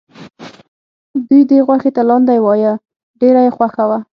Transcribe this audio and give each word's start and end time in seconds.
دوی 1.27 1.41
دې 1.49 1.59
غوښې 1.67 1.91
ته 1.95 2.01
لاندی 2.09 2.39
وایه 2.41 2.73
ډېره 3.21 3.39
یې 3.45 3.51
خوښه 3.57 3.83
وه. 3.89 3.99